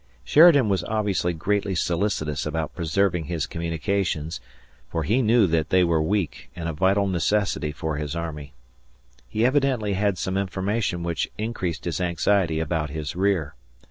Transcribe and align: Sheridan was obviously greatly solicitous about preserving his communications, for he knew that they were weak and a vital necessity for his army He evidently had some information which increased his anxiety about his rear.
Sheridan 0.23 0.67
was 0.67 0.83
obviously 0.85 1.31
greatly 1.31 1.75
solicitous 1.75 2.47
about 2.47 2.73
preserving 2.73 3.25
his 3.25 3.45
communications, 3.45 4.39
for 4.89 5.03
he 5.03 5.21
knew 5.21 5.45
that 5.45 5.69
they 5.69 5.83
were 5.83 6.01
weak 6.01 6.49
and 6.55 6.67
a 6.67 6.73
vital 6.73 7.05
necessity 7.05 7.71
for 7.71 7.97
his 7.97 8.15
army 8.15 8.53
He 9.29 9.45
evidently 9.45 9.93
had 9.93 10.17
some 10.17 10.37
information 10.39 11.03
which 11.03 11.29
increased 11.37 11.85
his 11.85 12.01
anxiety 12.01 12.59
about 12.59 12.89
his 12.89 13.15
rear. 13.15 13.53